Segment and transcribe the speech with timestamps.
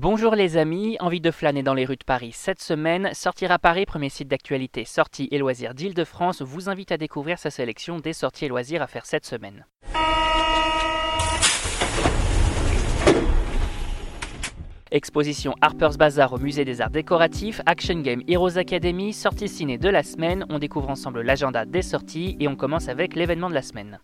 [0.00, 3.58] Bonjour les amis, envie de flâner dans les rues de Paris cette semaine Sortir à
[3.58, 8.12] Paris, premier site d'actualité sorties et loisirs d'Île-de-France, vous invite à découvrir sa sélection des
[8.12, 9.66] sorties et loisirs à faire cette semaine.
[14.92, 19.88] Exposition Harper's Bazaar au musée des arts décoratifs, Action Game Heroes Academy, sortie ciné de
[19.88, 23.62] la semaine, on découvre ensemble l'agenda des sorties et on commence avec l'événement de la
[23.62, 23.98] semaine.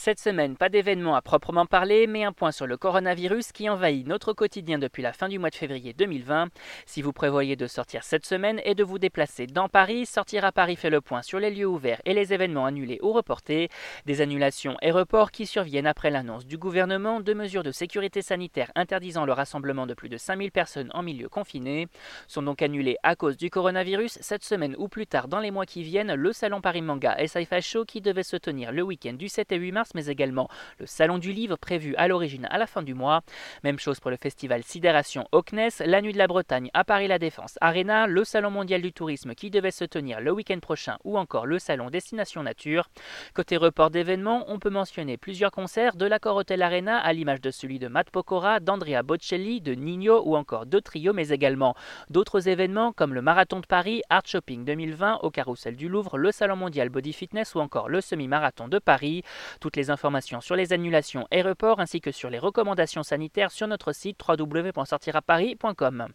[0.00, 4.06] Cette semaine, pas d'événement à proprement parler, mais un point sur le coronavirus qui envahit
[4.06, 6.50] notre quotidien depuis la fin du mois de février 2020.
[6.86, 10.52] Si vous prévoyez de sortir cette semaine et de vous déplacer dans Paris, Sortir à
[10.52, 13.70] Paris fait le point sur les lieux ouverts et les événements annulés ou reportés.
[14.06, 18.70] Des annulations et reports qui surviennent après l'annonce du gouvernement de mesures de sécurité sanitaire
[18.76, 21.88] interdisant le rassemblement de plus de 5000 personnes en milieu confiné.
[22.28, 25.66] Sont donc annulés à cause du coronavirus cette semaine ou plus tard dans les mois
[25.66, 29.28] qui viennent le Salon Paris Manga SIFA Show qui devait se tenir le week-end du
[29.28, 32.66] 7 et 8 mars mais également le Salon du Livre prévu à l'origine à la
[32.66, 33.22] fin du mois.
[33.64, 35.42] Même chose pour le festival Sidération au
[35.80, 39.34] la Nuit de la Bretagne à Paris La Défense Arena, le Salon mondial du tourisme
[39.34, 42.90] qui devait se tenir le week-end prochain ou encore le Salon Destination Nature.
[43.34, 47.50] Côté report d'événements, on peut mentionner plusieurs concerts de l'Accord Hotel Arena à l'image de
[47.50, 51.74] celui de Matt Pokora, d'Andrea Bocelli, de Nino ou encore de Trio, mais également
[52.10, 56.30] d'autres événements comme le Marathon de Paris, Art Shopping 2020 au Carrousel du Louvre, le
[56.30, 59.22] Salon mondial Body Fitness ou encore le Semi-Marathon de Paris.
[59.60, 63.66] Toutes les informations sur les annulations et reports ainsi que sur les recommandations sanitaires sur
[63.66, 66.08] notre site www.sortiraparis.com.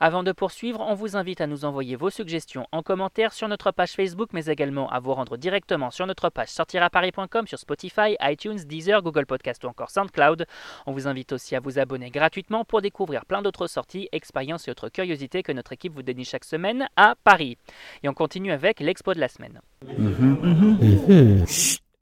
[0.00, 3.70] Avant de poursuivre, on vous invite à nous envoyer vos suggestions en commentaire sur notre
[3.70, 8.58] page Facebook mais également à vous rendre directement sur notre page sortiraparis.com sur Spotify, iTunes,
[8.66, 10.46] Deezer, Google Podcast ou encore SoundCloud.
[10.86, 14.70] On vous invite aussi à vous abonner gratuitement pour découvrir plein d'autres sorties, expériences et
[14.70, 17.56] autres curiosités que notre équipe vous donne chaque semaine à Paris.
[18.02, 19.60] Et on continue avec l'expo de la semaine.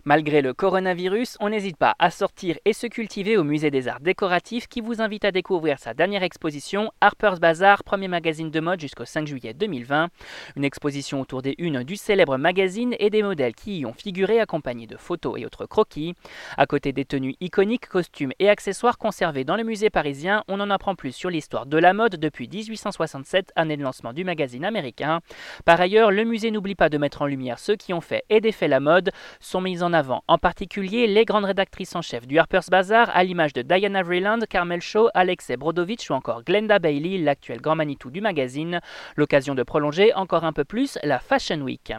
[0.06, 4.00] Malgré le coronavirus, on n'hésite pas à sortir et se cultiver au Musée des Arts
[4.00, 8.82] Décoratifs qui vous invite à découvrir sa dernière exposition Harper's Bazaar, premier magazine de mode
[8.82, 10.10] jusqu'au 5 juillet 2020.
[10.56, 14.40] Une exposition autour des unes du célèbre magazine et des modèles qui y ont figuré
[14.40, 16.12] accompagnés de photos et autres croquis.
[16.58, 20.68] À côté des tenues iconiques, costumes et accessoires conservés dans le musée parisien, on en
[20.68, 25.20] apprend plus sur l'histoire de la mode depuis 1867, année de lancement du magazine américain.
[25.64, 28.42] Par ailleurs, le musée n'oublie pas de mettre en lumière ceux qui ont fait et
[28.42, 32.38] défait la mode, sont mis en avant en particulier les grandes rédactrices en chef du
[32.38, 37.18] Harper's Bazaar, à l'image de Diana Vreeland, Carmel Shaw, Alexei Brodovitch ou encore Glenda Bailey,
[37.18, 38.80] l'actuel grand Manitou du magazine.
[39.16, 41.92] L'occasion de prolonger encore un peu plus la Fashion Week.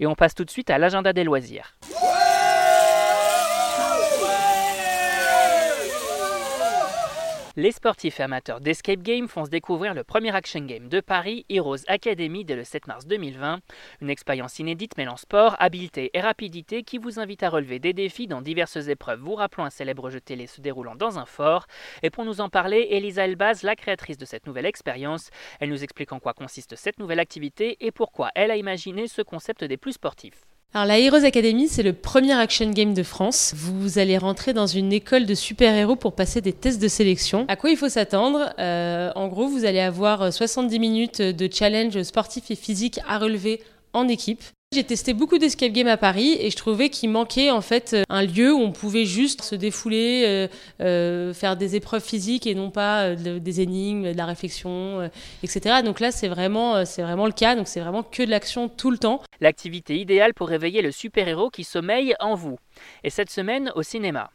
[0.00, 1.74] Et on passe tout de suite à l'agenda des loisirs.
[7.58, 11.46] Les sportifs et amateurs d'escape game font se découvrir le premier action game de Paris,
[11.48, 13.60] Heroes Academy, dès le 7 mars 2020.
[14.02, 18.26] Une expérience inédite mêlant sport, habileté et rapidité qui vous invite à relever des défis
[18.26, 21.66] dans diverses épreuves, vous rappelant un célèbre jeu télé se déroulant dans un fort.
[22.02, 25.82] Et pour nous en parler, Elisa Elbaz, la créatrice de cette nouvelle expérience, elle nous
[25.82, 29.78] explique en quoi consiste cette nouvelle activité et pourquoi elle a imaginé ce concept des
[29.78, 30.42] plus sportifs.
[30.76, 33.54] Alors la Heroes Academy, c'est le premier action game de France.
[33.56, 37.46] Vous allez rentrer dans une école de super-héros pour passer des tests de sélection.
[37.48, 38.52] À quoi il faut s'attendre?
[38.58, 43.62] Euh, En gros, vous allez avoir 70 minutes de challenge sportif et physique à relever
[43.94, 44.42] en équipe.
[44.72, 48.22] J'ai testé beaucoup d'escape games à Paris et je trouvais qu'il manquait en fait un
[48.22, 50.48] lieu où on pouvait juste se défouler, euh,
[50.82, 55.08] euh, faire des épreuves physiques et non pas euh, des énigmes, de la réflexion,
[55.44, 55.82] etc.
[55.84, 57.54] Donc là, c'est vraiment, c'est vraiment le cas.
[57.54, 59.22] Donc c'est vraiment que de l'action tout le temps.
[59.40, 62.58] L'activité idéale pour réveiller le super-héros qui sommeille en vous.
[63.04, 64.30] Et cette semaine au cinéma.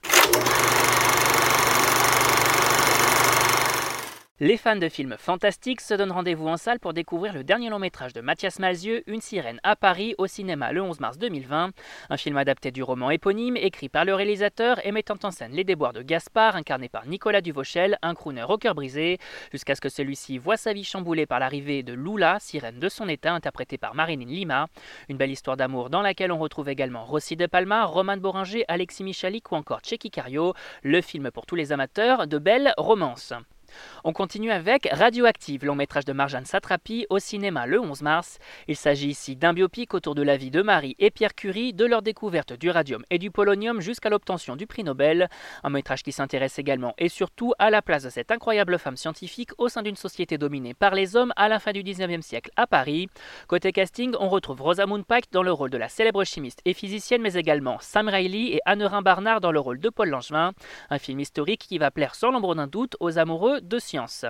[4.44, 7.78] Les fans de films fantastiques se donnent rendez-vous en salle pour découvrir le dernier long
[7.78, 11.70] métrage de Mathias Malzieu, Une sirène à Paris, au cinéma le 11 mars 2020.
[12.10, 15.64] Un film adapté du roman éponyme, écrit par le réalisateur et mettant en scène les
[15.64, 19.20] déboires de Gaspard, incarné par Nicolas Duvauchel, un crooner au cœur brisé,
[19.52, 23.08] jusqu'à ce que celui-ci voit sa vie chamboulée par l'arrivée de Lula, sirène de son
[23.10, 24.70] état, interprétée par Marilyn Lima.
[25.08, 29.04] Une belle histoire d'amour dans laquelle on retrouve également Rossi de Palma, Roman Boringer, Alexis
[29.04, 30.56] Michalik ou encore Checky Cario.
[30.82, 33.36] Le film pour tous les amateurs de belles romances.
[34.04, 38.40] On continue avec Radioactive, long métrage de Marjane Satrapi au cinéma le 11 mars.
[38.68, 41.86] Il s'agit ici d'un biopic autour de la vie de Marie et Pierre Curie, de
[41.86, 45.30] leur découverte du radium et du polonium jusqu'à l'obtention du prix Nobel.
[45.64, 49.52] Un métrage qui s'intéresse également et surtout à la place de cette incroyable femme scientifique
[49.58, 52.68] au sein d'une société dominée par les hommes à la fin du 19e siècle à
[52.68, 53.08] Paris.
[53.48, 57.22] Côté casting, on retrouve Rosamund Pike dans le rôle de la célèbre chimiste et physicienne,
[57.22, 60.54] mais également Sam Riley et Anne-Rin Barnard dans le rôle de Paul Langevin.
[60.90, 64.26] Un film historique qui va plaire sans l'ombre d'un doute aux amoureux de science.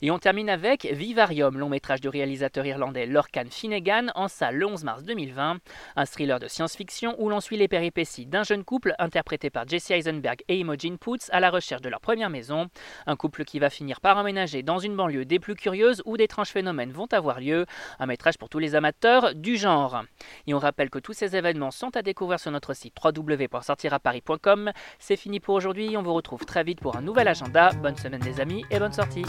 [0.00, 4.66] Et on termine avec Vivarium, long métrage du réalisateur irlandais Lorcan Finnegan, en salle le
[4.66, 5.58] 11 mars 2020.
[5.96, 9.90] Un thriller de science-fiction où l'on suit les péripéties d'un jeune couple interprété par Jesse
[9.90, 12.68] Eisenberg et Imogen Poots à la recherche de leur première maison.
[13.06, 16.50] Un couple qui va finir par emménager dans une banlieue des plus curieuses où d'étranges
[16.50, 17.66] phénomènes vont avoir lieu.
[17.98, 20.04] Un métrage pour tous les amateurs du genre.
[20.46, 24.72] Et on rappelle que tous ces événements sont à découvrir sur notre site www.sortiraparis.com.
[24.98, 27.70] C'est fini pour aujourd'hui, on vous retrouve très vite pour un nouvel agenda.
[27.82, 29.24] Bonne semaine les amis et bonne sortie